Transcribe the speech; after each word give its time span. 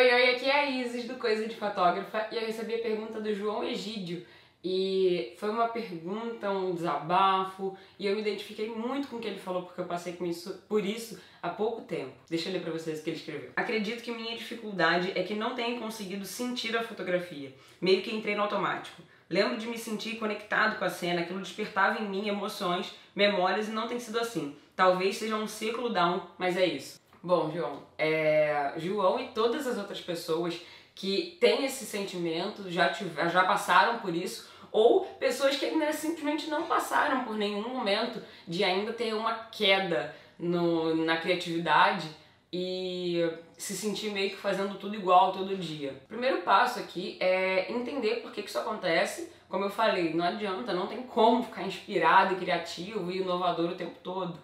Oi, 0.00 0.10
oi, 0.14 0.30
aqui 0.30 0.46
é 0.46 0.60
a 0.60 0.70
Isis 0.70 1.04
do 1.04 1.16
Coisa 1.16 1.46
de 1.46 1.54
Fotógrafa 1.54 2.26
e 2.32 2.36
eu 2.36 2.46
recebi 2.46 2.74
a 2.74 2.78
pergunta 2.78 3.20
do 3.20 3.34
João 3.34 3.62
Egídio 3.62 4.26
e 4.64 5.34
foi 5.36 5.50
uma 5.50 5.68
pergunta, 5.68 6.50
um 6.50 6.74
desabafo 6.74 7.76
e 7.98 8.06
eu 8.06 8.14
me 8.14 8.22
identifiquei 8.22 8.70
muito 8.70 9.08
com 9.08 9.16
o 9.16 9.20
que 9.20 9.28
ele 9.28 9.38
falou 9.38 9.64
porque 9.64 9.78
eu 9.78 9.84
passei 9.84 10.14
com 10.14 10.24
isso, 10.24 10.64
por 10.66 10.82
isso 10.82 11.20
há 11.42 11.50
pouco 11.50 11.82
tempo. 11.82 12.14
Deixa 12.30 12.48
eu 12.48 12.54
ler 12.54 12.62
pra 12.62 12.72
vocês 12.72 12.98
o 12.98 13.04
que 13.04 13.10
ele 13.10 13.18
escreveu. 13.18 13.50
Acredito 13.54 14.02
que 14.02 14.10
minha 14.10 14.34
dificuldade 14.34 15.12
é 15.14 15.22
que 15.22 15.34
não 15.34 15.54
tenho 15.54 15.78
conseguido 15.78 16.24
sentir 16.24 16.74
a 16.74 16.82
fotografia, 16.82 17.52
meio 17.78 18.00
que 18.00 18.16
entrei 18.16 18.34
no 18.34 18.44
automático. 18.44 19.02
Lembro 19.28 19.58
de 19.58 19.66
me 19.66 19.76
sentir 19.76 20.16
conectado 20.16 20.78
com 20.78 20.84
a 20.86 20.88
cena, 20.88 21.20
aquilo 21.20 21.40
despertava 21.40 22.00
em 22.00 22.08
mim 22.08 22.26
emoções, 22.26 22.90
memórias 23.14 23.68
e 23.68 23.72
não 23.72 23.86
tem 23.86 24.00
sido 24.00 24.18
assim. 24.18 24.56
Talvez 24.74 25.18
seja 25.18 25.36
um 25.36 25.46
ciclo 25.46 25.90
down, 25.90 26.22
mas 26.38 26.56
é 26.56 26.64
isso. 26.64 26.98
Bom, 27.22 27.50
João, 27.52 27.82
é... 27.98 28.74
João 28.76 29.20
e 29.20 29.28
todas 29.28 29.66
as 29.66 29.76
outras 29.76 30.00
pessoas 30.00 30.60
que 30.94 31.38
têm 31.40 31.64
esse 31.64 31.84
sentimento, 31.86 32.70
já, 32.70 32.90
tiver, 32.90 33.28
já 33.30 33.44
passaram 33.44 33.98
por 34.00 34.14
isso, 34.14 34.48
ou 34.72 35.04
pessoas 35.18 35.56
que 35.56 35.64
ainda 35.64 35.92
simplesmente 35.92 36.48
não 36.48 36.64
passaram 36.64 37.24
por 37.24 37.36
nenhum 37.36 37.68
momento 37.68 38.22
de 38.46 38.62
ainda 38.62 38.92
ter 38.92 39.14
uma 39.14 39.34
queda 39.50 40.14
no, 40.38 40.94
na 40.94 41.16
criatividade 41.16 42.08
e 42.52 43.28
se 43.56 43.76
sentir 43.76 44.10
meio 44.10 44.30
que 44.30 44.36
fazendo 44.36 44.76
tudo 44.76 44.94
igual 44.94 45.32
todo 45.32 45.56
dia. 45.56 45.94
O 46.04 46.08
primeiro 46.08 46.42
passo 46.42 46.80
aqui 46.80 47.16
é 47.20 47.70
entender 47.70 48.16
por 48.16 48.32
que, 48.32 48.42
que 48.42 48.48
isso 48.48 48.58
acontece. 48.58 49.32
Como 49.48 49.64
eu 49.64 49.70
falei, 49.70 50.14
não 50.14 50.24
adianta, 50.24 50.72
não 50.72 50.86
tem 50.86 51.02
como 51.02 51.42
ficar 51.42 51.62
inspirado 51.62 52.34
e 52.34 52.38
criativo 52.38 53.10
e 53.10 53.18
inovador 53.18 53.70
o 53.70 53.74
tempo 53.74 53.96
todo. 54.02 54.38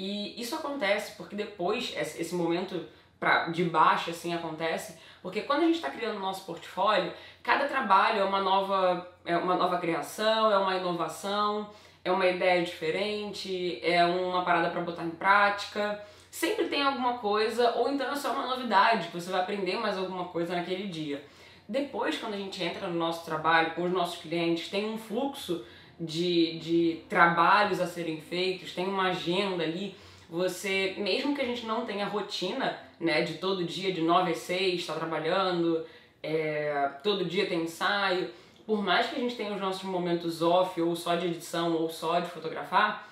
E 0.00 0.40
isso 0.40 0.54
acontece 0.54 1.16
porque 1.16 1.34
depois, 1.34 1.92
esse 1.96 2.32
momento 2.32 2.86
pra, 3.18 3.48
de 3.48 3.64
baixa 3.64 4.12
assim 4.12 4.32
acontece, 4.32 4.96
porque 5.20 5.40
quando 5.40 5.62
a 5.62 5.64
gente 5.64 5.74
está 5.74 5.90
criando 5.90 6.18
o 6.18 6.20
nosso 6.20 6.46
portfólio, 6.46 7.12
cada 7.42 7.66
trabalho 7.66 8.20
é 8.20 8.24
uma 8.24 8.40
nova, 8.40 9.08
é 9.24 9.36
uma 9.36 9.56
nova 9.56 9.76
criação, 9.78 10.52
é 10.52 10.56
uma 10.56 10.76
inovação, 10.76 11.68
é 12.04 12.12
uma 12.12 12.24
ideia 12.28 12.62
diferente, 12.64 13.80
é 13.82 14.04
uma 14.04 14.44
parada 14.44 14.70
para 14.70 14.82
botar 14.82 15.02
em 15.02 15.10
prática. 15.10 16.00
Sempre 16.30 16.66
tem 16.68 16.84
alguma 16.84 17.14
coisa, 17.18 17.72
ou 17.72 17.90
então 17.90 18.08
é 18.08 18.14
só 18.14 18.30
uma 18.32 18.46
novidade, 18.46 19.08
que 19.08 19.20
você 19.20 19.32
vai 19.32 19.40
aprender 19.40 19.78
mais 19.78 19.98
alguma 19.98 20.26
coisa 20.26 20.54
naquele 20.54 20.86
dia. 20.86 21.24
Depois, 21.68 22.16
quando 22.18 22.34
a 22.34 22.38
gente 22.38 22.62
entra 22.62 22.86
no 22.86 22.94
nosso 22.94 23.24
trabalho 23.24 23.72
com 23.72 23.82
os 23.82 23.90
nossos 23.90 24.20
clientes, 24.20 24.68
tem 24.68 24.88
um 24.88 24.96
fluxo 24.96 25.64
de, 26.00 26.58
de 26.58 27.02
trabalhos 27.08 27.80
a 27.80 27.86
serem 27.86 28.20
feitos, 28.20 28.74
tem 28.74 28.86
uma 28.86 29.08
agenda 29.08 29.64
ali. 29.64 29.94
Você, 30.30 30.94
mesmo 30.98 31.34
que 31.34 31.40
a 31.40 31.44
gente 31.44 31.66
não 31.66 31.84
tenha 31.84 32.06
rotina, 32.06 32.78
né, 33.00 33.22
de 33.22 33.34
todo 33.34 33.64
dia, 33.64 33.92
de 33.92 34.02
9 34.02 34.32
às 34.32 34.38
6, 34.38 34.80
está 34.80 34.94
trabalhando, 34.94 35.84
é, 36.22 36.90
todo 37.02 37.24
dia 37.24 37.46
tem 37.46 37.62
ensaio, 37.62 38.30
por 38.66 38.82
mais 38.82 39.06
que 39.06 39.16
a 39.16 39.18
gente 39.18 39.34
tenha 39.34 39.54
os 39.54 39.60
nossos 39.60 39.84
momentos 39.84 40.42
off, 40.42 40.78
ou 40.80 40.94
só 40.94 41.14
de 41.14 41.26
edição, 41.26 41.74
ou 41.74 41.88
só 41.88 42.20
de 42.20 42.28
fotografar, 42.28 43.08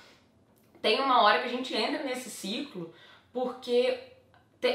tem 0.83 1.01
uma 1.01 1.23
hora 1.23 1.41
que 1.41 1.47
a 1.47 1.51
gente 1.51 1.75
entra 1.75 2.03
nesse 2.03 2.29
ciclo, 2.29 2.92
porque 3.33 3.98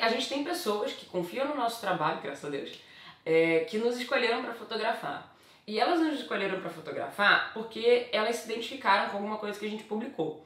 a 0.01 0.09
gente 0.09 0.27
tem 0.27 0.43
pessoas 0.43 0.91
que 0.91 1.05
confiam 1.05 1.47
no 1.47 1.55
nosso 1.55 1.79
trabalho, 1.79 2.21
graças 2.21 2.45
a 2.45 2.49
Deus, 2.49 2.79
é, 3.25 3.59
que 3.61 3.77
nos 3.77 3.97
escolheram 3.97 4.41
para 4.41 4.53
fotografar. 4.53 5.31
E 5.67 5.79
elas 5.79 5.99
nos 5.99 6.19
escolheram 6.19 6.59
para 6.59 6.69
fotografar 6.69 7.53
porque 7.53 8.07
elas 8.11 8.35
se 8.37 8.51
identificaram 8.51 9.09
com 9.09 9.17
alguma 9.17 9.37
coisa 9.37 9.59
que 9.59 9.65
a 9.65 9.69
gente 9.69 9.83
publicou. 9.83 10.45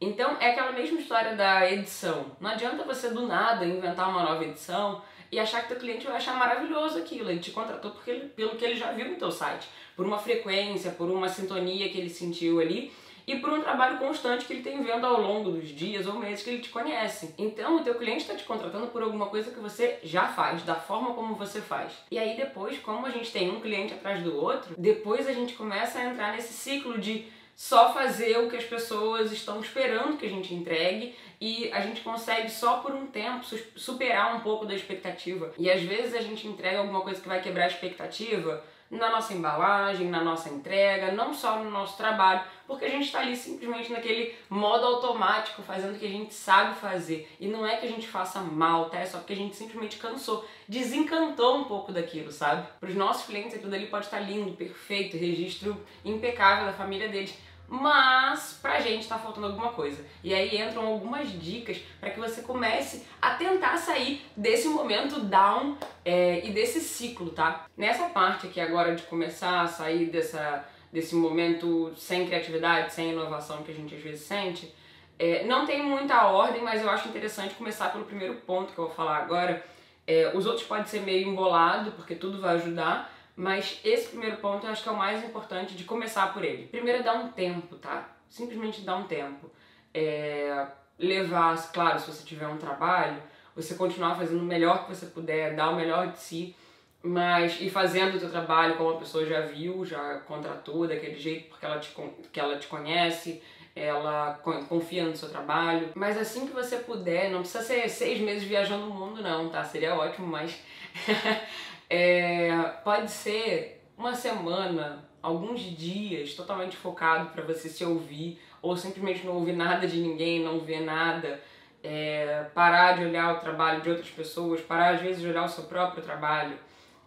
Então 0.00 0.36
é 0.40 0.50
aquela 0.50 0.72
mesma 0.72 1.00
história 1.00 1.34
da 1.34 1.70
edição. 1.70 2.26
Não 2.40 2.50
adianta 2.50 2.84
você 2.84 3.10
do 3.10 3.26
nada 3.26 3.64
inventar 3.64 4.08
uma 4.08 4.22
nova 4.22 4.44
edição 4.44 5.02
e 5.30 5.38
achar 5.38 5.62
que 5.62 5.68
teu 5.68 5.78
cliente 5.78 6.06
vai 6.06 6.16
achar 6.16 6.36
maravilhoso 6.36 6.98
aquilo. 6.98 7.30
Ele 7.30 7.40
te 7.40 7.50
contratou 7.50 7.90
porque 7.90 8.10
ele, 8.10 8.28
pelo 8.28 8.56
que 8.56 8.64
ele 8.64 8.76
já 8.76 8.92
viu 8.92 9.08
no 9.08 9.16
teu 9.16 9.30
site, 9.30 9.68
por 9.96 10.06
uma 10.06 10.18
frequência, 10.18 10.90
por 10.92 11.10
uma 11.10 11.28
sintonia 11.28 11.88
que 11.88 11.98
ele 11.98 12.10
sentiu 12.10 12.60
ali 12.60 12.92
e 13.26 13.36
por 13.36 13.50
um 13.50 13.62
trabalho 13.62 13.98
constante 13.98 14.44
que 14.44 14.52
ele 14.52 14.62
tem 14.62 14.82
vendo 14.82 15.06
ao 15.06 15.20
longo 15.20 15.50
dos 15.50 15.68
dias 15.68 16.06
ou 16.06 16.14
meses 16.14 16.44
que 16.44 16.50
ele 16.50 16.62
te 16.62 16.68
conhece. 16.68 17.34
Então, 17.38 17.76
o 17.76 17.82
teu 17.82 17.94
cliente 17.94 18.22
está 18.22 18.34
te 18.34 18.44
contratando 18.44 18.88
por 18.88 19.02
alguma 19.02 19.26
coisa 19.26 19.50
que 19.50 19.60
você 19.60 19.98
já 20.02 20.28
faz, 20.28 20.62
da 20.62 20.74
forma 20.74 21.14
como 21.14 21.34
você 21.34 21.60
faz. 21.60 21.92
E 22.10 22.18
aí 22.18 22.36
depois, 22.36 22.78
como 22.78 23.06
a 23.06 23.10
gente 23.10 23.32
tem 23.32 23.50
um 23.50 23.60
cliente 23.60 23.94
atrás 23.94 24.22
do 24.22 24.36
outro, 24.36 24.74
depois 24.76 25.26
a 25.26 25.32
gente 25.32 25.54
começa 25.54 25.98
a 25.98 26.04
entrar 26.04 26.32
nesse 26.32 26.52
ciclo 26.52 26.98
de 26.98 27.26
só 27.56 27.92
fazer 27.92 28.38
o 28.38 28.50
que 28.50 28.56
as 28.56 28.64
pessoas 28.64 29.30
estão 29.30 29.60
esperando 29.60 30.16
que 30.16 30.26
a 30.26 30.30
gente 30.30 30.52
entregue 30.52 31.14
e 31.40 31.70
a 31.72 31.80
gente 31.80 32.00
consegue 32.00 32.50
só 32.50 32.78
por 32.78 32.92
um 32.92 33.06
tempo 33.06 33.44
superar 33.76 34.36
um 34.36 34.40
pouco 34.40 34.66
da 34.66 34.74
expectativa. 34.74 35.52
E 35.58 35.70
às 35.70 35.82
vezes 35.82 36.14
a 36.14 36.20
gente 36.20 36.46
entrega 36.48 36.78
alguma 36.78 37.00
coisa 37.00 37.20
que 37.20 37.28
vai 37.28 37.40
quebrar 37.40 37.64
a 37.64 37.68
expectativa 37.68 38.62
na 38.96 39.10
nossa 39.10 39.34
embalagem, 39.34 40.08
na 40.08 40.22
nossa 40.22 40.48
entrega, 40.48 41.12
não 41.12 41.34
só 41.34 41.58
no 41.58 41.70
nosso 41.70 41.96
trabalho, 41.96 42.42
porque 42.66 42.84
a 42.84 42.88
gente 42.88 43.04
está 43.04 43.20
ali 43.20 43.36
simplesmente 43.36 43.92
naquele 43.92 44.34
modo 44.48 44.86
automático, 44.86 45.62
fazendo 45.62 45.94
o 45.94 45.98
que 45.98 46.06
a 46.06 46.10
gente 46.10 46.32
sabe 46.32 46.74
fazer. 46.76 47.28
E 47.38 47.46
não 47.46 47.66
é 47.66 47.76
que 47.76 47.86
a 47.86 47.88
gente 47.88 48.06
faça 48.06 48.40
mal, 48.40 48.88
tá? 48.88 48.98
É 48.98 49.06
só 49.06 49.18
porque 49.18 49.32
a 49.32 49.36
gente 49.36 49.56
simplesmente 49.56 49.98
cansou, 49.98 50.46
desencantou 50.68 51.58
um 51.58 51.64
pouco 51.64 51.92
daquilo, 51.92 52.32
sabe? 52.32 52.66
Para 52.80 52.88
os 52.88 52.94
nossos 52.94 53.26
clientes, 53.26 53.54
aquilo 53.54 53.70
dali 53.70 53.86
pode 53.86 54.06
estar 54.06 54.20
lindo, 54.20 54.52
perfeito, 54.52 55.16
registro 55.16 55.76
impecável 56.04 56.66
da 56.66 56.72
família 56.72 57.08
deles 57.08 57.36
mas 57.68 58.58
pra 58.60 58.80
gente 58.80 59.08
tá 59.08 59.18
faltando 59.18 59.46
alguma 59.46 59.70
coisa. 59.72 60.04
E 60.22 60.34
aí 60.34 60.60
entram 60.60 60.86
algumas 60.86 61.28
dicas 61.40 61.78
para 62.00 62.10
que 62.10 62.20
você 62.20 62.42
comece 62.42 63.04
a 63.20 63.34
tentar 63.34 63.76
sair 63.76 64.24
desse 64.36 64.68
momento 64.68 65.20
down 65.20 65.76
é, 66.04 66.44
e 66.46 66.50
desse 66.50 66.80
ciclo, 66.80 67.30
tá? 67.30 67.66
Nessa 67.76 68.08
parte 68.08 68.46
aqui 68.46 68.60
agora 68.60 68.94
de 68.94 69.02
começar 69.04 69.62
a 69.62 69.66
sair 69.66 70.06
dessa, 70.06 70.66
desse 70.92 71.14
momento 71.14 71.92
sem 71.96 72.26
criatividade, 72.26 72.92
sem 72.92 73.12
inovação 73.12 73.62
que 73.62 73.72
a 73.72 73.74
gente 73.74 73.94
às 73.94 74.02
vezes 74.02 74.22
sente, 74.22 74.72
é, 75.18 75.44
não 75.44 75.64
tem 75.64 75.82
muita 75.82 76.26
ordem, 76.26 76.62
mas 76.62 76.82
eu 76.82 76.90
acho 76.90 77.08
interessante 77.08 77.54
começar 77.54 77.90
pelo 77.92 78.04
primeiro 78.04 78.34
ponto 78.46 78.72
que 78.72 78.78
eu 78.78 78.86
vou 78.86 78.94
falar 78.94 79.18
agora. 79.18 79.64
É, 80.06 80.32
os 80.34 80.44
outros 80.44 80.66
podem 80.66 80.86
ser 80.86 81.00
meio 81.00 81.28
embolado, 81.28 81.92
porque 81.92 82.14
tudo 82.14 82.40
vai 82.40 82.56
ajudar, 82.56 83.13
mas 83.36 83.80
esse 83.84 84.08
primeiro 84.08 84.36
ponto 84.36 84.66
eu 84.66 84.70
acho 84.70 84.82
que 84.82 84.88
é 84.88 84.92
o 84.92 84.96
mais 84.96 85.24
importante 85.24 85.74
de 85.74 85.84
começar 85.84 86.32
por 86.32 86.44
ele. 86.44 86.66
Primeiro 86.68 87.00
é 87.00 87.02
dar 87.02 87.14
um 87.14 87.28
tempo, 87.28 87.76
tá? 87.76 88.08
Simplesmente 88.28 88.82
dar 88.82 88.96
um 88.96 89.04
tempo. 89.04 89.50
É, 89.92 90.66
levar, 90.98 91.56
claro, 91.72 91.98
se 91.98 92.06
você 92.06 92.24
tiver 92.24 92.46
um 92.46 92.56
trabalho, 92.56 93.20
você 93.54 93.74
continuar 93.74 94.14
fazendo 94.14 94.40
o 94.40 94.44
melhor 94.44 94.84
que 94.84 94.94
você 94.94 95.06
puder, 95.06 95.54
dar 95.54 95.70
o 95.70 95.76
melhor 95.76 96.08
de 96.08 96.18
si, 96.18 96.56
mas 97.02 97.60
ir 97.60 97.70
fazendo 97.70 98.14
o 98.14 98.20
seu 98.20 98.30
trabalho 98.30 98.76
como 98.76 98.90
a 98.90 98.98
pessoa 98.98 99.26
já 99.26 99.40
viu, 99.42 99.84
já 99.84 100.20
contratou 100.20 100.86
daquele 100.86 101.16
jeito 101.16 101.50
porque 101.50 101.66
ela 101.66 101.78
te, 101.78 101.94
que 102.32 102.40
ela 102.40 102.56
te 102.56 102.66
conhece, 102.66 103.42
ela 103.76 104.40
confia 104.68 105.04
no 105.04 105.16
seu 105.16 105.28
trabalho. 105.28 105.90
Mas 105.94 106.16
assim 106.16 106.46
que 106.46 106.52
você 106.52 106.78
puder, 106.78 107.30
não 107.30 107.40
precisa 107.40 107.62
ser 107.62 107.88
seis 107.88 108.20
meses 108.20 108.44
viajando 108.44 108.86
o 108.86 108.94
mundo 108.94 109.20
não, 109.20 109.48
tá? 109.48 109.62
Seria 109.64 109.94
ótimo, 109.94 110.26
mas 110.26 110.58
É, 111.88 112.56
pode 112.82 113.10
ser 113.10 113.84
uma 113.96 114.14
semana, 114.14 115.04
alguns 115.22 115.60
dias 115.60 116.34
totalmente 116.34 116.76
focado 116.76 117.30
para 117.30 117.42
você 117.42 117.68
se 117.68 117.84
ouvir 117.84 118.40
ou 118.60 118.76
simplesmente 118.76 119.26
não 119.26 119.34
ouvir 119.34 119.54
nada 119.54 119.86
de 119.86 119.98
ninguém, 119.98 120.42
não 120.42 120.60
ver 120.60 120.80
nada, 120.80 121.40
é, 121.82 122.46
parar 122.54 122.98
de 122.98 123.04
olhar 123.04 123.34
o 123.34 123.40
trabalho 123.40 123.82
de 123.82 123.90
outras 123.90 124.08
pessoas, 124.08 124.60
parar 124.62 124.94
às 124.94 125.02
vezes 125.02 125.20
de 125.20 125.28
olhar 125.28 125.44
o 125.44 125.48
seu 125.48 125.64
próprio 125.64 126.02
trabalho, 126.02 126.58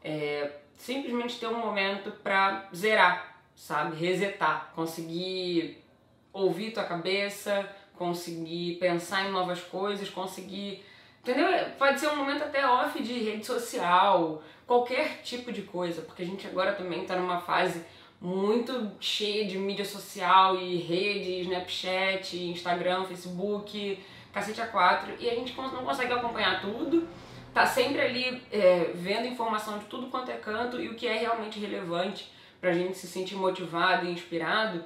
é, 0.04 0.52
simplesmente 0.78 1.40
ter 1.40 1.48
um 1.48 1.58
momento 1.60 2.12
para 2.24 2.70
zerar, 2.74 3.42
sabe, 3.56 3.96
resetar, 3.96 4.72
conseguir 4.76 5.84
ouvir 6.32 6.72
tua 6.72 6.84
cabeça, 6.84 7.68
conseguir 7.96 8.76
pensar 8.76 9.28
em 9.28 9.32
novas 9.32 9.62
coisas, 9.62 10.10
conseguir 10.10 10.86
Entendeu? 11.22 11.48
Pode 11.78 12.00
ser 12.00 12.08
um 12.08 12.16
momento 12.16 12.44
até 12.44 12.66
off 12.66 13.02
de 13.02 13.14
rede 13.14 13.46
social, 13.46 14.42
qualquer 14.66 15.22
tipo 15.24 15.52
de 15.52 15.62
coisa, 15.62 16.02
porque 16.02 16.24
a 16.24 16.26
gente 16.26 16.48
agora 16.48 16.74
também 16.74 17.02
está 17.02 17.16
numa 17.16 17.40
fase 17.40 17.84
muito 18.20 18.92
cheia 19.00 19.46
de 19.46 19.58
mídia 19.58 19.86
social 19.86 20.58
e 20.58 20.78
redes, 20.78 21.46
Snapchat, 21.46 22.38
Instagram, 22.38 23.06
Facebook, 23.06 24.04
cacete 24.34 24.62
a 24.62 24.68
quatro, 24.68 25.14
e 25.20 25.30
a 25.30 25.36
gente 25.36 25.56
não 25.56 25.84
consegue 25.84 26.14
acompanhar 26.14 26.62
tudo, 26.62 27.08
tá 27.54 27.66
sempre 27.66 28.02
ali 28.02 28.44
é, 28.52 28.92
vendo 28.94 29.28
informação 29.28 29.80
de 29.80 29.86
tudo 29.86 30.08
quanto 30.08 30.32
é 30.32 30.36
canto 30.36 30.80
e 30.80 30.90
o 30.90 30.96
que 30.96 31.08
é 31.08 31.18
realmente 31.18 31.60
relevante 31.60 32.32
pra 32.60 32.74
gente 32.74 32.98
se 32.98 33.08
sentir 33.08 33.36
motivado 33.36 34.06
e 34.06 34.12
inspirado, 34.12 34.84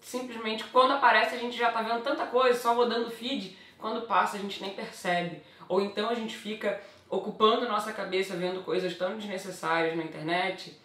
simplesmente 0.00 0.64
quando 0.64 0.92
aparece 0.92 1.34
a 1.34 1.38
gente 1.38 1.56
já 1.56 1.70
tá 1.70 1.82
vendo 1.82 2.02
tanta 2.02 2.26
coisa, 2.26 2.58
só 2.58 2.74
rodando 2.74 3.10
feed, 3.10 3.56
quando 3.78 4.06
passa 4.06 4.36
a 4.36 4.40
gente 4.40 4.60
nem 4.62 4.74
percebe. 4.74 5.42
Ou 5.68 5.80
então 5.80 6.08
a 6.08 6.14
gente 6.14 6.36
fica 6.36 6.80
ocupando 7.08 7.68
nossa 7.68 7.92
cabeça 7.92 8.36
vendo 8.36 8.62
coisas 8.64 8.96
tão 8.96 9.16
desnecessárias 9.16 9.96
na 9.96 10.02
internet. 10.02 10.78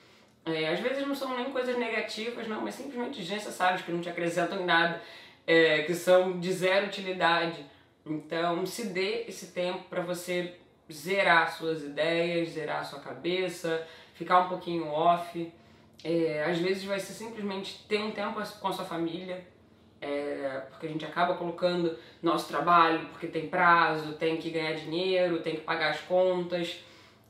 É, 0.46 0.70
às 0.70 0.80
vezes 0.80 1.06
não 1.08 1.16
são 1.16 1.36
nem 1.36 1.52
coisas 1.52 1.78
negativas, 1.78 2.48
não, 2.48 2.62
mas 2.62 2.76
simplesmente 2.76 3.20
desnecessárias, 3.20 3.82
que 3.82 3.92
não 3.92 4.02
te 4.02 4.10
acrescentam 4.10 4.62
em 4.62 4.66
nada, 4.66 5.02
é, 5.46 5.84
que 5.84 5.94
são 5.94 6.40
de 6.40 6.52
zero 6.52 6.88
utilidade. 6.88 7.64
Então 8.06 8.66
se 8.66 8.88
dê 8.88 9.26
esse 9.28 9.48
tempo 9.48 9.84
para 9.90 10.02
você 10.02 10.56
zerar 10.92 11.52
suas 11.56 11.84
ideias, 11.84 12.50
zerar 12.50 12.86
sua 12.86 13.00
cabeça, 13.00 13.88
ficar 14.14 14.40
um 14.40 14.50
pouquinho 14.50 14.88
off. 14.88 15.52
É, 16.04 16.44
às 16.44 16.58
vezes 16.58 16.84
vai 16.84 17.00
ser 17.00 17.14
simplesmente 17.14 17.86
ter 17.88 18.00
um 18.00 18.12
tempo 18.12 18.42
com 18.60 18.68
a 18.68 18.74
sua 18.74 18.86
família, 18.86 19.46
é, 20.02 20.64
porque 20.72 20.88
a 20.88 20.90
gente 20.90 21.06
acaba 21.06 21.36
colocando 21.36 21.96
nosso 22.24 22.48
trabalho 22.48 23.08
porque 23.12 23.28
tem 23.28 23.48
prazo, 23.48 24.14
tem 24.14 24.38
que 24.38 24.50
ganhar 24.50 24.74
dinheiro, 24.74 25.42
tem 25.42 25.56
que 25.56 25.62
pagar 25.62 25.92
as 25.92 26.02
contas. 26.02 26.84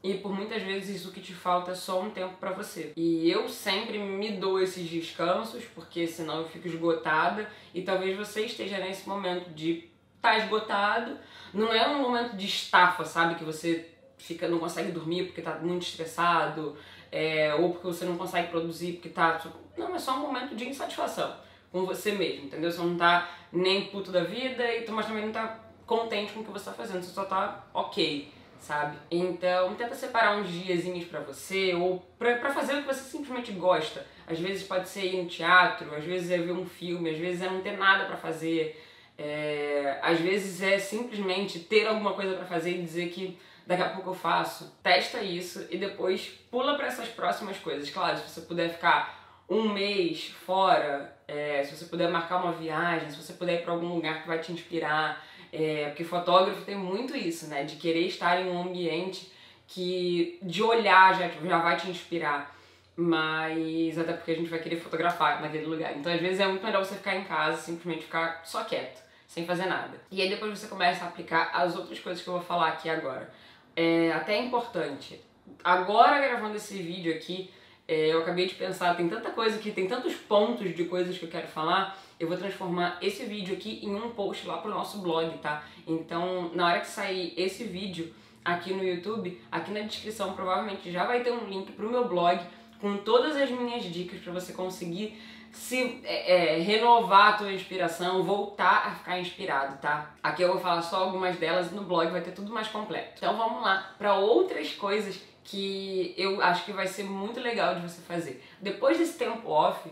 E 0.03 0.15
por 0.15 0.33
muitas 0.33 0.63
vezes 0.63 1.01
isso 1.01 1.11
que 1.11 1.21
te 1.21 1.33
falta 1.33 1.71
é 1.71 1.75
só 1.75 2.01
um 2.01 2.09
tempo 2.09 2.35
para 2.39 2.51
você. 2.51 2.93
E 2.95 3.29
eu 3.29 3.47
sempre 3.47 3.99
me 3.99 4.31
dou 4.31 4.59
esses 4.59 4.89
descansos, 4.89 5.63
porque 5.75 6.07
senão 6.07 6.39
eu 6.39 6.47
fico 6.47 6.67
esgotada. 6.67 7.47
E 7.73 7.83
talvez 7.83 8.17
você 8.17 8.45
esteja 8.45 8.79
nesse 8.79 9.07
momento 9.07 9.51
de 9.51 9.89
estar 10.15 10.31
tá 10.31 10.37
esgotado. 10.39 11.19
Não 11.53 11.71
é 11.71 11.87
um 11.87 12.01
momento 12.01 12.35
de 12.35 12.47
estafa, 12.47 13.05
sabe? 13.05 13.35
Que 13.35 13.43
você 13.43 13.89
fica 14.17 14.47
não 14.47 14.59
consegue 14.59 14.91
dormir 14.91 15.25
porque 15.25 15.41
tá 15.41 15.59
muito 15.59 15.83
estressado, 15.83 16.77
é, 17.11 17.53
ou 17.55 17.71
porque 17.71 17.87
você 17.87 18.05
não 18.05 18.17
consegue 18.17 18.47
produzir 18.47 18.93
porque 18.93 19.09
tá. 19.09 19.39
Não, 19.77 19.93
é 19.93 19.99
só 19.99 20.15
um 20.15 20.21
momento 20.21 20.55
de 20.55 20.67
insatisfação 20.67 21.35
com 21.71 21.85
você 21.85 22.11
mesmo, 22.11 22.45
entendeu? 22.45 22.71
Você 22.71 22.81
não 22.81 22.97
tá 22.97 23.29
nem 23.51 23.85
puto 23.85 24.11
da 24.11 24.23
vida, 24.23 24.63
mas 24.89 25.05
também 25.05 25.25
não 25.25 25.31
tá 25.31 25.59
contente 25.85 26.33
com 26.33 26.41
o 26.41 26.43
que 26.43 26.51
você 26.51 26.65
tá 26.65 26.73
fazendo, 26.73 27.03
você 27.03 27.11
só 27.11 27.25
tá 27.25 27.65
ok 27.73 28.31
sabe? 28.61 28.95
Então, 29.09 29.73
tenta 29.73 29.95
separar 29.95 30.37
uns 30.37 30.47
diazinhos 30.47 31.05
para 31.05 31.19
você 31.19 31.73
ou 31.73 31.99
para 32.17 32.53
fazer 32.53 32.75
o 32.75 32.81
que 32.81 32.87
você 32.87 33.01
simplesmente 33.01 33.51
gosta. 33.53 34.05
Às 34.27 34.39
vezes 34.39 34.63
pode 34.63 34.87
ser 34.87 35.05
ir 35.05 35.23
no 35.23 35.27
teatro, 35.27 35.93
às 35.95 36.03
vezes 36.03 36.29
é 36.29 36.37
ver 36.37 36.51
um 36.51 36.65
filme, 36.65 37.09
às 37.09 37.17
vezes 37.17 37.41
é 37.41 37.49
não 37.49 37.61
ter 37.61 37.75
nada 37.75 38.05
para 38.05 38.15
fazer. 38.15 38.79
É, 39.17 39.99
às 40.01 40.19
vezes 40.19 40.61
é 40.61 40.77
simplesmente 40.77 41.59
ter 41.59 41.87
alguma 41.87 42.13
coisa 42.13 42.35
para 42.35 42.45
fazer 42.45 42.71
e 42.71 42.81
dizer 42.81 43.09
que 43.09 43.37
daqui 43.65 43.81
a 43.81 43.89
pouco 43.89 44.11
eu 44.11 44.15
faço. 44.15 44.77
Testa 44.83 45.21
isso 45.21 45.67
e 45.69 45.77
depois 45.77 46.27
pula 46.49 46.75
para 46.75 46.87
essas 46.87 47.09
próximas 47.09 47.57
coisas. 47.57 47.89
Claro, 47.89 48.17
se 48.17 48.29
você 48.29 48.41
puder 48.41 48.69
ficar 48.69 49.20
um 49.51 49.67
mês 49.67 50.27
fora, 50.27 51.13
é, 51.27 51.61
se 51.61 51.75
você 51.75 51.85
puder 51.85 52.09
marcar 52.09 52.37
uma 52.37 52.53
viagem, 52.53 53.09
se 53.09 53.17
você 53.17 53.33
puder 53.33 53.59
ir 53.59 53.63
para 53.63 53.73
algum 53.73 53.93
lugar 53.93 54.21
que 54.21 54.27
vai 54.27 54.39
te 54.39 54.53
inspirar, 54.53 55.21
é, 55.51 55.87
porque 55.87 56.05
fotógrafo 56.05 56.61
tem 56.61 56.77
muito 56.77 57.17
isso, 57.17 57.47
né? 57.47 57.65
De 57.65 57.75
querer 57.75 58.07
estar 58.07 58.39
em 58.39 58.49
um 58.49 58.61
ambiente 58.61 59.29
que 59.67 60.39
de 60.41 60.63
olhar 60.63 61.13
já, 61.19 61.27
já 61.27 61.57
vai 61.57 61.75
te 61.75 61.89
inspirar. 61.89 62.55
Mas 62.95 63.97
até 63.99 64.13
porque 64.13 64.31
a 64.31 64.35
gente 64.35 64.49
vai 64.49 64.59
querer 64.59 64.77
fotografar 64.77 65.41
naquele 65.41 65.65
lugar. 65.65 65.97
Então 65.97 66.13
às 66.13 66.21
vezes 66.21 66.39
é 66.39 66.47
muito 66.47 66.63
melhor 66.63 66.85
você 66.85 66.95
ficar 66.95 67.17
em 67.17 67.25
casa, 67.25 67.57
simplesmente 67.57 68.05
ficar 68.05 68.41
só 68.45 68.63
quieto, 68.63 69.03
sem 69.27 69.45
fazer 69.45 69.65
nada. 69.65 69.99
E 70.09 70.21
aí 70.21 70.29
depois 70.29 70.57
você 70.57 70.67
começa 70.67 71.03
a 71.03 71.09
aplicar 71.09 71.51
as 71.53 71.75
outras 71.75 71.99
coisas 71.99 72.23
que 72.23 72.29
eu 72.29 72.35
vou 72.35 72.41
falar 72.41 72.69
aqui 72.69 72.89
agora. 72.89 73.29
É 73.75 74.13
até 74.13 74.37
importante. 74.37 75.19
Agora 75.61 76.25
gravando 76.25 76.55
esse 76.55 76.81
vídeo 76.81 77.13
aqui, 77.13 77.49
é, 77.93 78.13
eu 78.13 78.19
acabei 78.19 78.47
de 78.47 78.55
pensar, 78.55 78.95
tem 78.95 79.07
tanta 79.09 79.29
coisa 79.31 79.57
aqui, 79.57 79.71
tem 79.71 79.87
tantos 79.87 80.13
pontos 80.15 80.75
de 80.75 80.85
coisas 80.85 81.17
que 81.17 81.25
eu 81.25 81.29
quero 81.29 81.47
falar 81.47 81.97
eu 82.21 82.27
vou 82.27 82.37
transformar 82.37 82.99
esse 83.01 83.25
vídeo 83.25 83.55
aqui 83.55 83.79
em 83.83 83.95
um 83.95 84.11
post 84.11 84.45
lá 84.45 84.57
pro 84.57 84.69
nosso 84.69 84.99
blog, 84.99 85.35
tá? 85.39 85.63
Então, 85.87 86.51
na 86.53 86.67
hora 86.67 86.79
que 86.79 86.87
sair 86.87 87.33
esse 87.35 87.63
vídeo 87.63 88.13
aqui 88.45 88.71
no 88.73 88.83
YouTube, 88.83 89.41
aqui 89.51 89.71
na 89.71 89.79
descrição 89.79 90.33
provavelmente 90.33 90.91
já 90.91 91.03
vai 91.03 91.23
ter 91.23 91.31
um 91.31 91.49
link 91.49 91.71
pro 91.71 91.89
meu 91.89 92.07
blog 92.07 92.39
com 92.81 92.97
todas 92.97 93.37
as 93.37 93.49
minhas 93.51 93.83
dicas 93.85 94.19
para 94.19 94.33
você 94.33 94.51
conseguir 94.51 95.17
se 95.53 96.01
é, 96.03 96.55
é, 96.55 96.59
renovar 96.59 97.33
a 97.33 97.37
tua 97.37 97.53
inspiração, 97.53 98.23
voltar 98.23 98.87
a 98.87 98.95
ficar 98.95 99.19
inspirado, 99.19 99.77
tá? 99.81 100.15
Aqui 100.23 100.41
eu 100.41 100.47
vou 100.53 100.59
falar 100.59 100.81
só 100.81 101.03
algumas 101.03 101.35
delas 101.37 101.71
e 101.71 101.75
no 101.75 101.83
blog 101.83 102.09
vai 102.09 102.21
ter 102.21 102.31
tudo 102.31 102.51
mais 102.51 102.67
completo. 102.67 103.13
Então 103.17 103.37
vamos 103.37 103.61
lá 103.61 103.93
para 103.97 104.15
outras 104.15 104.71
coisas 104.73 105.21
que 105.43 106.13
eu 106.17 106.41
acho 106.41 106.65
que 106.65 106.71
vai 106.71 106.87
ser 106.87 107.03
muito 107.03 107.39
legal 107.39 107.75
de 107.75 107.81
você 107.81 108.01
fazer. 108.01 108.43
Depois 108.61 108.97
desse 108.97 109.17
tempo 109.17 109.49
off, 109.49 109.89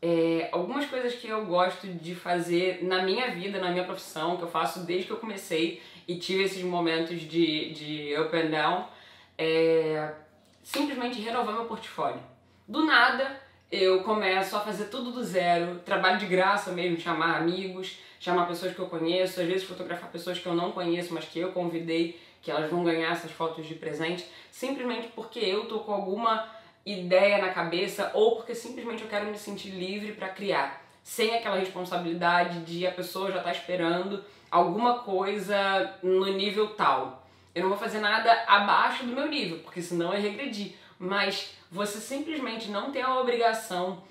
é, 0.00 0.48
algumas 0.50 0.86
coisas 0.86 1.14
que 1.14 1.28
eu 1.28 1.44
gosto 1.44 1.86
de 1.86 2.14
fazer 2.14 2.82
na 2.82 3.02
minha 3.02 3.30
vida, 3.30 3.60
na 3.60 3.70
minha 3.70 3.84
profissão, 3.84 4.36
que 4.36 4.42
eu 4.42 4.48
faço 4.48 4.80
desde 4.80 5.06
que 5.06 5.12
eu 5.12 5.18
comecei 5.18 5.82
e 6.08 6.16
tive 6.16 6.44
esses 6.44 6.62
momentos 6.62 7.20
de, 7.20 7.72
de 7.72 8.16
up 8.18 8.34
and 8.34 8.50
down, 8.50 8.88
é 9.36 10.12
simplesmente 10.62 11.20
renovar 11.20 11.54
meu 11.54 11.66
portfólio. 11.66 12.31
Do 12.66 12.84
nada, 12.84 13.40
eu 13.70 14.02
começo 14.04 14.56
a 14.56 14.60
fazer 14.60 14.84
tudo 14.84 15.10
do 15.10 15.24
zero, 15.24 15.80
trabalho 15.80 16.18
de 16.18 16.26
graça 16.26 16.70
mesmo, 16.70 16.98
chamar 16.98 17.36
amigos, 17.36 17.98
chamar 18.20 18.46
pessoas 18.46 18.74
que 18.74 18.78
eu 18.78 18.86
conheço, 18.86 19.40
às 19.40 19.46
vezes 19.46 19.64
fotografar 19.64 20.10
pessoas 20.10 20.38
que 20.38 20.46
eu 20.46 20.54
não 20.54 20.70
conheço, 20.70 21.12
mas 21.12 21.24
que 21.24 21.40
eu 21.40 21.50
convidei, 21.52 22.20
que 22.40 22.50
elas 22.50 22.70
vão 22.70 22.84
ganhar 22.84 23.10
essas 23.10 23.32
fotos 23.32 23.66
de 23.66 23.74
presente, 23.74 24.24
simplesmente 24.50 25.08
porque 25.08 25.40
eu 25.40 25.66
tô 25.66 25.80
com 25.80 25.92
alguma 25.92 26.48
ideia 26.86 27.38
na 27.38 27.48
cabeça 27.52 28.10
ou 28.14 28.36
porque 28.36 28.54
simplesmente 28.54 29.02
eu 29.02 29.08
quero 29.08 29.26
me 29.26 29.38
sentir 29.38 29.70
livre 29.70 30.12
para 30.12 30.28
criar, 30.28 30.84
sem 31.02 31.34
aquela 31.34 31.56
responsabilidade 31.56 32.60
de 32.60 32.86
a 32.86 32.92
pessoa 32.92 33.32
já 33.32 33.42
tá 33.42 33.50
esperando 33.50 34.24
alguma 34.50 35.00
coisa 35.00 35.94
no 36.02 36.26
nível 36.26 36.74
tal. 36.74 37.26
Eu 37.54 37.62
não 37.62 37.70
vou 37.70 37.78
fazer 37.78 37.98
nada 37.98 38.44
abaixo 38.46 39.04
do 39.04 39.14
meu 39.14 39.28
nível, 39.28 39.58
porque 39.60 39.82
senão 39.82 40.12
é 40.12 40.18
regredir. 40.18 40.74
Mas 40.98 41.56
você 41.72 41.98
simplesmente 41.98 42.70
não 42.70 42.92
tem 42.92 43.00
a 43.00 43.18
obrigação 43.18 44.02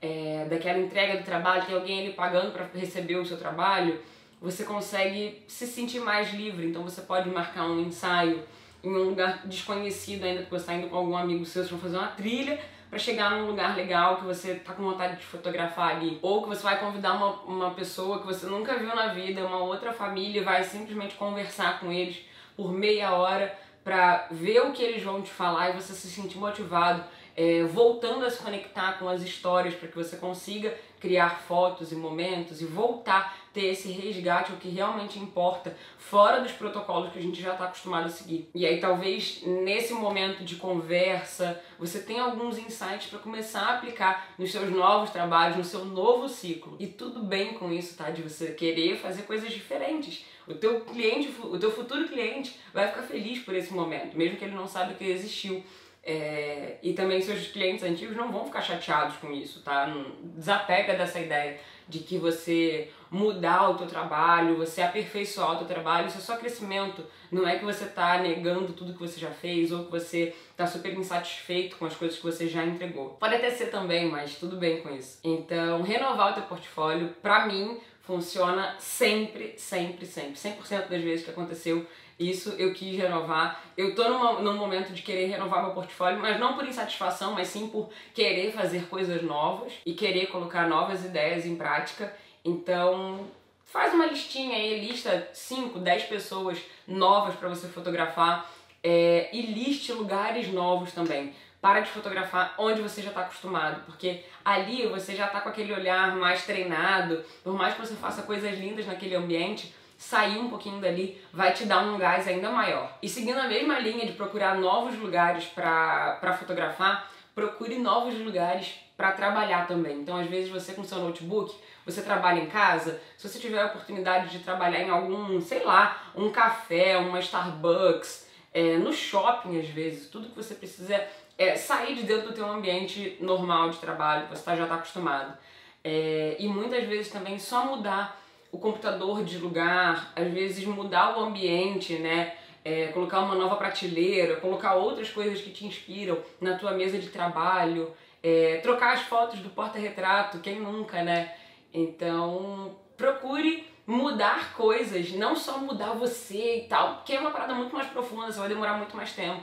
é, 0.00 0.46
daquela 0.48 0.78
entrega 0.78 1.18
do 1.18 1.24
trabalho, 1.24 1.66
tem 1.66 1.74
alguém 1.74 2.00
ali 2.00 2.14
pagando 2.14 2.50
para 2.50 2.66
receber 2.74 3.16
o 3.16 3.26
seu 3.26 3.36
trabalho, 3.36 4.00
você 4.40 4.64
consegue 4.64 5.42
se 5.46 5.66
sentir 5.66 6.00
mais 6.00 6.32
livre. 6.32 6.66
Então 6.66 6.82
você 6.82 7.02
pode 7.02 7.28
marcar 7.28 7.64
um 7.64 7.80
ensaio 7.82 8.42
em 8.82 8.88
um 8.88 9.10
lugar 9.10 9.46
desconhecido 9.46 10.24
ainda, 10.24 10.44
que 10.44 10.50
você 10.50 10.62
está 10.62 10.72
indo 10.72 10.88
com 10.88 10.96
algum 10.96 11.14
amigo 11.14 11.44
seu, 11.44 11.62
vocês 11.62 11.70
vão 11.70 11.78
fazer 11.78 11.98
uma 11.98 12.08
trilha 12.08 12.58
para 12.88 12.98
chegar 12.98 13.30
num 13.32 13.46
lugar 13.46 13.76
legal 13.76 14.16
que 14.16 14.24
você 14.24 14.54
tá 14.54 14.72
com 14.72 14.82
vontade 14.82 15.16
de 15.16 15.24
fotografar 15.24 15.96
ali. 15.96 16.18
Ou 16.22 16.42
que 16.42 16.48
você 16.48 16.62
vai 16.62 16.80
convidar 16.80 17.12
uma, 17.12 17.32
uma 17.42 17.70
pessoa 17.72 18.18
que 18.20 18.26
você 18.26 18.46
nunca 18.46 18.78
viu 18.78 18.94
na 18.96 19.08
vida, 19.08 19.46
uma 19.46 19.58
outra 19.58 19.92
família, 19.92 20.40
e 20.40 20.44
vai 20.44 20.64
simplesmente 20.64 21.14
conversar 21.16 21.78
com 21.78 21.92
eles 21.92 22.24
por 22.56 22.72
meia 22.72 23.12
hora 23.12 23.54
para 23.82 24.28
ver 24.30 24.60
o 24.60 24.72
que 24.72 24.82
eles 24.82 25.02
vão 25.02 25.22
te 25.22 25.30
falar 25.30 25.70
e 25.70 25.80
você 25.80 25.92
se 25.92 26.08
sentir 26.08 26.38
motivado, 26.38 27.04
é, 27.36 27.64
voltando 27.64 28.24
a 28.24 28.30
se 28.30 28.42
conectar 28.42 28.98
com 28.98 29.08
as 29.08 29.22
histórias 29.22 29.74
para 29.74 29.88
que 29.88 29.96
você 29.96 30.16
consiga 30.16 30.74
criar 31.00 31.40
fotos 31.40 31.90
e 31.92 31.94
momentos 31.94 32.60
e 32.60 32.66
voltar 32.66 33.36
ter 33.52 33.66
esse 33.66 33.90
resgate 33.90 34.52
ao 34.52 34.58
que 34.58 34.68
realmente 34.68 35.18
importa, 35.18 35.76
fora 35.98 36.40
dos 36.40 36.52
protocolos 36.52 37.12
que 37.12 37.18
a 37.18 37.22
gente 37.22 37.40
já 37.40 37.52
está 37.52 37.64
acostumado 37.64 38.06
a 38.06 38.08
seguir. 38.08 38.48
E 38.54 38.64
aí 38.64 38.80
talvez 38.80 39.42
nesse 39.44 39.92
momento 39.92 40.44
de 40.44 40.56
conversa 40.56 41.60
você 41.78 42.00
tenha 42.00 42.22
alguns 42.22 42.58
insights 42.58 43.08
para 43.08 43.18
começar 43.18 43.62
a 43.62 43.74
aplicar 43.76 44.34
nos 44.38 44.52
seus 44.52 44.70
novos 44.70 45.10
trabalhos, 45.10 45.56
no 45.56 45.64
seu 45.64 45.84
novo 45.84 46.28
ciclo. 46.28 46.76
E 46.78 46.86
tudo 46.86 47.22
bem 47.22 47.54
com 47.54 47.72
isso, 47.72 47.96
tá? 47.96 48.10
De 48.10 48.22
você 48.22 48.52
querer 48.52 48.96
fazer 48.98 49.22
coisas 49.22 49.50
diferentes. 49.50 50.24
O 50.46 50.54
teu 50.54 50.80
cliente, 50.80 51.34
o 51.42 51.58
teu 51.58 51.70
futuro 51.70 52.08
cliente 52.08 52.58
vai 52.72 52.88
ficar 52.88 53.02
feliz 53.02 53.40
por 53.40 53.54
esse 53.54 53.72
momento, 53.72 54.16
mesmo 54.16 54.36
que 54.36 54.44
ele 54.44 54.54
não 54.54 54.66
saiba 54.66 54.94
que 54.94 55.04
existiu. 55.04 55.62
É, 56.02 56.78
e 56.82 56.94
também 56.94 57.20
seus 57.20 57.48
clientes 57.48 57.84
antigos 57.84 58.16
não 58.16 58.32
vão 58.32 58.46
ficar 58.46 58.62
chateados 58.62 59.16
com 59.16 59.30
isso, 59.32 59.60
tá? 59.62 59.86
Não, 59.86 60.06
desapega 60.22 60.94
dessa 60.94 61.20
ideia 61.20 61.58
de 61.90 61.98
que 61.98 62.16
você 62.16 62.88
mudar 63.10 63.68
o 63.68 63.74
teu 63.74 63.86
trabalho, 63.86 64.56
você 64.56 64.80
aperfeiçoar 64.80 65.52
o 65.52 65.58
teu 65.58 65.66
trabalho, 65.66 66.06
isso 66.06 66.18
é 66.18 66.20
só 66.20 66.36
crescimento. 66.36 67.04
Não 67.30 67.46
é 67.46 67.58
que 67.58 67.64
você 67.64 67.84
tá 67.84 68.18
negando 68.18 68.72
tudo 68.72 68.92
que 68.92 69.00
você 69.00 69.18
já 69.18 69.30
fez 69.30 69.72
ou 69.72 69.84
que 69.84 69.90
você 69.90 70.34
tá 70.56 70.66
super 70.66 70.92
insatisfeito 70.92 71.76
com 71.76 71.84
as 71.84 71.96
coisas 71.96 72.16
que 72.16 72.22
você 72.22 72.46
já 72.46 72.64
entregou. 72.64 73.10
Pode 73.18 73.34
até 73.34 73.50
ser 73.50 73.66
também, 73.66 74.08
mas 74.08 74.36
tudo 74.36 74.56
bem 74.56 74.80
com 74.80 74.94
isso. 74.94 75.18
Então, 75.24 75.82
renovar 75.82 76.30
o 76.30 76.34
teu 76.34 76.44
portfólio, 76.44 77.08
pra 77.20 77.46
mim, 77.46 77.80
funciona 78.02 78.76
sempre, 78.78 79.54
sempre, 79.56 80.06
sempre. 80.06 80.34
100% 80.34 80.88
das 80.88 81.02
vezes 81.02 81.24
que 81.24 81.30
aconteceu 81.30 81.84
isso 82.20 82.50
eu 82.58 82.74
quis 82.74 82.96
renovar. 82.98 83.62
Eu 83.76 83.94
tô 83.94 84.06
numa, 84.06 84.40
num 84.40 84.56
momento 84.56 84.92
de 84.92 85.00
querer 85.00 85.26
renovar 85.26 85.64
meu 85.64 85.72
portfólio, 85.72 86.20
mas 86.20 86.38
não 86.38 86.54
por 86.54 86.68
insatisfação, 86.68 87.32
mas 87.32 87.48
sim 87.48 87.68
por 87.68 87.88
querer 88.12 88.52
fazer 88.52 88.86
coisas 88.88 89.22
novas 89.22 89.72
e 89.86 89.94
querer 89.94 90.26
colocar 90.26 90.68
novas 90.68 91.02
ideias 91.02 91.46
em 91.46 91.56
prática. 91.56 92.14
Então, 92.44 93.26
faz 93.64 93.94
uma 93.94 94.04
listinha 94.04 94.54
aí, 94.54 94.86
lista 94.86 95.30
5, 95.32 95.78
10 95.78 96.02
pessoas 96.04 96.58
novas 96.86 97.34
para 97.36 97.48
você 97.48 97.66
fotografar 97.68 98.50
é, 98.82 99.30
e 99.32 99.40
liste 99.40 99.90
lugares 99.92 100.52
novos 100.52 100.92
também. 100.92 101.34
Para 101.58 101.80
de 101.80 101.90
fotografar 101.90 102.54
onde 102.58 102.80
você 102.80 103.02
já 103.02 103.10
está 103.10 103.20
acostumado, 103.20 103.82
porque 103.84 104.24
ali 104.44 104.86
você 104.86 105.14
já 105.14 105.26
está 105.26 105.40
com 105.40 105.48
aquele 105.50 105.72
olhar 105.72 106.16
mais 106.16 106.44
treinado, 106.44 107.22
por 107.42 107.54
mais 107.54 107.74
que 107.74 107.80
você 107.80 107.94
faça 107.94 108.22
coisas 108.22 108.58
lindas 108.58 108.86
naquele 108.86 109.14
ambiente, 109.14 109.74
sair 110.00 110.38
um 110.38 110.48
pouquinho 110.48 110.80
dali 110.80 111.22
vai 111.30 111.52
te 111.52 111.66
dar 111.66 111.80
um 111.80 111.98
gás 111.98 112.26
ainda 112.26 112.48
maior. 112.48 112.90
E 113.02 113.08
seguindo 113.08 113.38
a 113.38 113.46
mesma 113.46 113.78
linha 113.78 114.06
de 114.06 114.14
procurar 114.14 114.56
novos 114.56 114.98
lugares 114.98 115.44
para 115.44 116.34
fotografar, 116.38 117.12
procure 117.34 117.76
novos 117.76 118.18
lugares 118.18 118.76
para 118.96 119.12
trabalhar 119.12 119.68
também. 119.68 120.00
Então, 120.00 120.16
às 120.16 120.26
vezes, 120.26 120.48
você 120.48 120.72
com 120.72 120.82
seu 120.82 121.00
notebook, 121.00 121.54
você 121.84 122.00
trabalha 122.00 122.40
em 122.40 122.46
casa, 122.46 122.98
se 123.18 123.28
você 123.28 123.38
tiver 123.38 123.60
a 123.60 123.66
oportunidade 123.66 124.30
de 124.30 124.38
trabalhar 124.42 124.80
em 124.80 124.88
algum, 124.88 125.38
sei 125.38 125.62
lá, 125.64 126.10
um 126.16 126.30
café, 126.30 126.96
uma 126.96 127.20
Starbucks, 127.20 128.26
é, 128.54 128.78
no 128.78 128.94
shopping 128.94 129.60
às 129.60 129.68
vezes, 129.68 130.08
tudo 130.08 130.30
que 130.30 130.36
você 130.36 130.54
precisa 130.54 131.06
é, 131.36 131.56
sair 131.56 131.94
de 131.94 132.04
dentro 132.04 132.28
do 132.28 132.34
teu 132.34 132.50
ambiente 132.50 133.18
normal 133.20 133.68
de 133.68 133.76
trabalho, 133.76 134.28
que 134.28 134.34
você 134.34 134.42
tá, 134.42 134.56
já 134.56 134.62
está 134.62 134.76
acostumado. 134.76 135.36
É, 135.84 136.36
e 136.38 136.48
muitas 136.48 136.84
vezes 136.84 137.12
também 137.12 137.38
só 137.38 137.66
mudar 137.66 138.18
o 138.52 138.58
computador 138.58 139.24
de 139.24 139.38
lugar, 139.38 140.12
às 140.16 140.32
vezes 140.32 140.64
mudar 140.64 141.18
o 141.18 141.22
ambiente, 141.22 141.94
né? 141.94 142.34
É, 142.62 142.88
colocar 142.88 143.20
uma 143.20 143.34
nova 143.34 143.56
prateleira, 143.56 144.36
colocar 144.36 144.74
outras 144.74 145.08
coisas 145.08 145.40
que 145.40 145.50
te 145.50 145.66
inspiram 145.66 146.18
na 146.40 146.58
tua 146.58 146.72
mesa 146.72 146.98
de 146.98 147.08
trabalho, 147.08 147.90
é, 148.22 148.58
trocar 148.58 148.92
as 148.92 149.00
fotos 149.00 149.40
do 149.40 149.48
porta-retrato, 149.48 150.40
quem 150.40 150.60
nunca, 150.60 151.02
né? 151.02 151.32
Então, 151.72 152.76
procure 152.96 153.66
mudar 153.86 154.52
coisas, 154.54 155.10
não 155.12 155.34
só 155.34 155.58
mudar 155.58 155.94
você 155.94 156.58
e 156.58 156.68
tal, 156.68 157.02
que 157.04 157.14
é 157.14 157.20
uma 157.20 157.30
parada 157.30 157.54
muito 157.54 157.74
mais 157.74 157.88
profunda, 157.88 158.30
você 158.30 158.38
vai 158.38 158.48
demorar 158.48 158.74
muito 158.74 158.96
mais 158.96 159.12
tempo. 159.12 159.42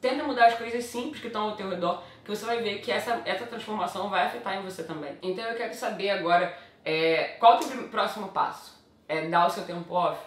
Tenta 0.00 0.24
mudar 0.24 0.46
as 0.46 0.58
coisas 0.58 0.84
simples 0.84 1.20
que 1.20 1.28
estão 1.28 1.50
ao 1.50 1.56
teu 1.56 1.70
redor, 1.70 2.02
que 2.22 2.28
você 2.28 2.44
vai 2.44 2.60
ver 2.60 2.80
que 2.80 2.90
essa, 2.90 3.22
essa 3.24 3.46
transformação 3.46 4.10
vai 4.10 4.26
afetar 4.26 4.58
em 4.58 4.62
você 4.62 4.82
também. 4.82 5.16
Então 5.22 5.44
eu 5.44 5.56
quero 5.56 5.72
saber 5.72 6.10
agora 6.10 6.56
é, 6.86 7.34
qual 7.40 7.56
o 7.56 7.58
teu 7.58 7.88
próximo 7.88 8.28
passo? 8.28 8.80
É 9.08 9.26
dar 9.26 9.48
o 9.48 9.50
seu 9.50 9.64
tempo 9.64 9.92
off? 9.92 10.20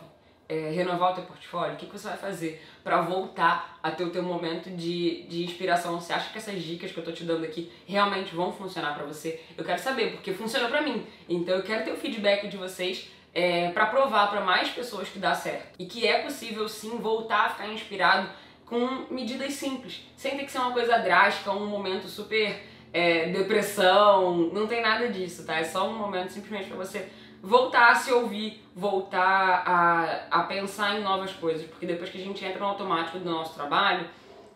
É, 0.50 0.72
renovar 0.72 1.12
o 1.12 1.16
teu 1.16 1.24
portfólio? 1.24 1.76
O 1.76 1.78
que, 1.78 1.86
que 1.86 1.98
você 1.98 2.10
vai 2.10 2.18
fazer 2.18 2.62
para 2.84 3.00
voltar 3.00 3.80
a 3.82 3.90
ter 3.92 4.04
o 4.04 4.10
teu 4.10 4.22
momento 4.22 4.70
de, 4.70 5.24
de 5.24 5.46
inspiração? 5.46 5.98
Você 6.02 6.12
acha 6.12 6.30
que 6.34 6.38
essas 6.38 6.62
dicas 6.62 6.92
que 6.92 6.98
eu 6.98 7.06
tô 7.06 7.14
te 7.14 7.24
dando 7.24 7.46
aqui 7.46 7.72
realmente 7.88 8.36
vão 8.36 8.52
funcionar 8.52 8.94
para 8.94 9.06
você? 9.06 9.42
Eu 9.58 9.64
quero 9.64 9.80
saber, 9.80 10.12
porque 10.12 10.34
funcionou 10.34 10.68
para 10.68 10.82
mim. 10.82 11.08
Então 11.30 11.56
eu 11.56 11.64
quero 11.64 11.86
ter 11.86 11.94
o 11.94 11.98
feedback 11.98 12.50
de 12.50 12.58
vocês 12.58 13.10
é, 13.34 13.70
para 13.70 13.86
provar 13.86 14.30
para 14.30 14.42
mais 14.42 14.70
pessoas 14.70 15.08
que 15.08 15.18
dá 15.18 15.34
certo. 15.34 15.76
E 15.80 15.86
que 15.86 16.06
é 16.06 16.24
possível 16.24 16.68
sim 16.68 16.98
voltar 16.98 17.46
a 17.46 17.50
ficar 17.52 17.68
inspirado 17.70 18.30
com 18.66 19.06
medidas 19.10 19.54
simples, 19.54 20.04
sem 20.18 20.38
ter 20.38 20.44
que 20.44 20.52
ser 20.52 20.60
uma 20.60 20.74
coisa 20.74 20.98
drástica, 20.98 21.52
um 21.52 21.68
momento 21.68 22.08
super 22.08 22.62
é, 22.92 23.30
depressão, 23.30 24.50
não 24.54 24.68
tem 24.68 24.82
nada 24.82 25.10
disso, 25.10 25.46
tá? 25.46 25.60
É 25.60 25.64
só 25.64 25.88
um 25.88 25.98
momento 25.98 26.32
simplesmente 26.32 26.68
para 26.68 26.78
você 26.78 27.10
voltar 27.42 27.92
a 27.92 27.96
se 27.96 28.12
ouvir, 28.12 28.64
voltar 28.76 29.64
a, 29.66 30.40
a 30.40 30.44
pensar 30.44 31.00
em 31.00 31.04
novas 31.04 31.32
coisas, 31.32 31.66
porque 31.68 31.86
depois 31.86 32.10
que 32.10 32.22
a 32.22 32.24
gente 32.24 32.44
entra 32.44 32.60
no 32.60 32.66
automático 32.66 33.20
do 33.20 33.30
nosso 33.30 33.54
trabalho, 33.54 34.08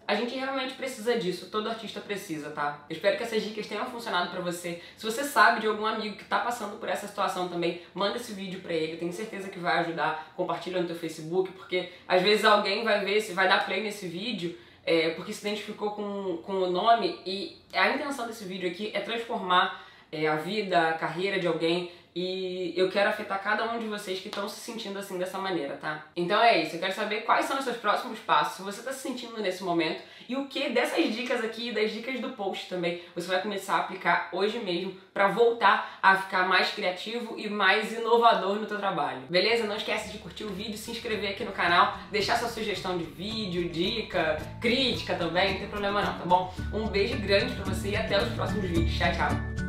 a 0.05 0.15
gente 0.15 0.35
realmente 0.35 0.73
precisa 0.73 1.17
disso, 1.17 1.49
todo 1.49 1.69
artista 1.69 2.01
precisa, 2.01 2.49
tá? 2.49 2.83
Eu 2.89 2.95
espero 2.95 3.15
que 3.15 3.23
essas 3.23 3.41
dicas 3.41 3.67
tenham 3.67 3.85
funcionado 3.85 4.31
para 4.31 4.41
você. 4.41 4.81
Se 4.97 5.05
você 5.05 5.23
sabe 5.23 5.61
de 5.61 5.67
algum 5.67 5.85
amigo 5.85 6.17
que 6.17 6.25
tá 6.25 6.39
passando 6.39 6.77
por 6.77 6.89
essa 6.89 7.07
situação 7.07 7.47
também, 7.47 7.81
manda 7.93 8.17
esse 8.17 8.33
vídeo 8.33 8.59
para 8.59 8.73
ele, 8.73 8.97
tenho 8.97 9.13
certeza 9.13 9.47
que 9.47 9.59
vai 9.59 9.79
ajudar. 9.79 10.33
Compartilha 10.35 10.81
no 10.81 10.87
teu 10.87 10.95
Facebook, 10.95 11.53
porque 11.53 11.89
às 12.05 12.21
vezes 12.21 12.43
alguém 12.43 12.83
vai 12.83 13.05
ver, 13.05 13.21
vai 13.33 13.47
dar 13.47 13.65
play 13.65 13.81
nesse 13.81 14.07
vídeo 14.07 14.57
é, 14.85 15.11
porque 15.11 15.33
se 15.33 15.47
identificou 15.47 15.91
com, 15.91 16.37
com 16.37 16.53
o 16.53 16.69
nome 16.69 17.19
e 17.25 17.57
a 17.73 17.89
intenção 17.89 18.27
desse 18.27 18.43
vídeo 18.45 18.69
aqui 18.69 18.91
é 18.93 18.99
transformar 18.99 19.85
é, 20.11 20.27
a 20.27 20.35
vida, 20.35 20.89
a 20.89 20.93
carreira 20.93 21.39
de 21.39 21.47
alguém 21.47 21.91
e 22.15 22.73
eu 22.77 22.91
quero 22.91 23.09
afetar 23.09 23.41
cada 23.41 23.71
um 23.71 23.79
de 23.79 23.87
vocês 23.87 24.19
que 24.19 24.27
estão 24.27 24.47
se 24.47 24.59
sentindo 24.59 24.99
assim 24.99 25.17
dessa 25.17 25.39
maneira, 25.39 25.77
tá? 25.77 26.05
Então 26.15 26.39
é 26.41 26.61
isso, 26.61 26.75
eu 26.75 26.79
quero 26.79 26.93
saber 26.93 27.21
quais 27.21 27.45
são 27.45 27.57
os 27.57 27.63
seus 27.63 27.77
próximos 27.77 28.19
passos, 28.19 28.57
se 28.57 28.61
você 28.61 28.79
está 28.79 28.93
se 28.93 28.99
sentindo 28.99 29.39
nesse 29.41 29.63
momento 29.63 30.01
e 30.27 30.35
o 30.35 30.45
que 30.47 30.69
dessas 30.69 31.13
dicas 31.13 31.43
aqui, 31.43 31.71
das 31.71 31.91
dicas 31.91 32.19
do 32.19 32.29
post 32.29 32.69
também, 32.69 33.01
você 33.15 33.27
vai 33.27 33.41
começar 33.41 33.75
a 33.75 33.79
aplicar 33.79 34.29
hoje 34.31 34.59
mesmo 34.59 34.95
para 35.13 35.27
voltar 35.27 35.99
a 36.01 36.15
ficar 36.15 36.47
mais 36.47 36.71
criativo 36.71 37.35
e 37.37 37.49
mais 37.49 37.93
inovador 37.93 38.55
no 38.55 38.65
teu 38.65 38.77
trabalho. 38.77 39.21
Beleza? 39.29 39.65
Não 39.65 39.75
esquece 39.75 40.11
de 40.11 40.17
curtir 40.17 40.43
o 40.43 40.49
vídeo, 40.49 40.77
se 40.77 40.91
inscrever 40.91 41.31
aqui 41.31 41.43
no 41.43 41.51
canal, 41.51 41.97
deixar 42.11 42.37
sua 42.37 42.49
sugestão 42.49 42.97
de 42.97 43.03
vídeo, 43.03 43.69
dica, 43.69 44.37
crítica 44.59 45.15
também, 45.15 45.53
não 45.53 45.59
tem 45.59 45.67
problema 45.69 46.01
não, 46.01 46.19
tá 46.19 46.25
bom? 46.25 46.53
Um 46.73 46.87
beijo 46.87 47.17
grande 47.17 47.53
pra 47.55 47.65
você 47.65 47.89
e 47.89 47.95
até 47.95 48.21
os 48.21 48.33
próximos 48.33 48.69
vídeos. 48.69 48.97
Tchau, 48.97 49.11
tchau! 49.11 49.62